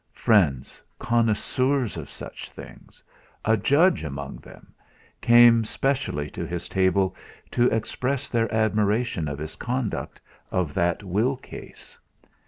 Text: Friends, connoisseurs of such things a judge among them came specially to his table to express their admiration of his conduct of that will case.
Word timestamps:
Friends, 0.13 0.81
connoisseurs 0.97 1.95
of 1.95 2.09
such 2.09 2.49
things 2.49 3.03
a 3.45 3.55
judge 3.55 4.03
among 4.03 4.37
them 4.37 4.73
came 5.21 5.63
specially 5.63 6.27
to 6.31 6.43
his 6.43 6.67
table 6.67 7.15
to 7.51 7.69
express 7.69 8.27
their 8.27 8.51
admiration 8.51 9.27
of 9.27 9.37
his 9.37 9.55
conduct 9.55 10.19
of 10.49 10.73
that 10.73 11.03
will 11.03 11.37
case. 11.37 11.99